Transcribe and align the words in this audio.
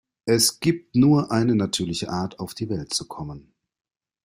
Es 0.25 0.59
gibt 0.59 0.95
nur 0.95 1.29
eine 1.31 1.53
natürliche 1.55 2.09
Art, 2.09 2.39
auf 2.39 2.55
die 2.55 2.69
Welt 2.69 2.91
zu 2.91 3.07
kommen. 3.07 3.53